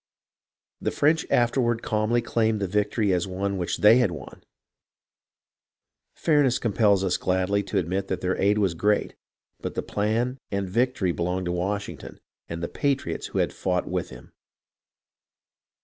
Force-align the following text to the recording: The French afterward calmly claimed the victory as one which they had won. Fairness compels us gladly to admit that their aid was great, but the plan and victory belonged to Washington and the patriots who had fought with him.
The 0.81 0.89
French 0.89 1.27
afterward 1.29 1.83
calmly 1.83 2.23
claimed 2.23 2.59
the 2.59 2.67
victory 2.67 3.13
as 3.13 3.27
one 3.27 3.59
which 3.59 3.77
they 3.77 3.97
had 3.97 4.09
won. 4.09 4.43
Fairness 6.15 6.57
compels 6.57 7.03
us 7.03 7.17
gladly 7.17 7.61
to 7.61 7.77
admit 7.77 8.07
that 8.07 8.19
their 8.19 8.35
aid 8.37 8.57
was 8.57 8.73
great, 8.73 9.13
but 9.59 9.75
the 9.75 9.83
plan 9.83 10.39
and 10.49 10.67
victory 10.67 11.11
belonged 11.11 11.45
to 11.45 11.51
Washington 11.51 12.19
and 12.49 12.63
the 12.63 12.67
patriots 12.67 13.27
who 13.27 13.37
had 13.37 13.53
fought 13.53 13.87
with 13.87 14.09
him. 14.09 14.31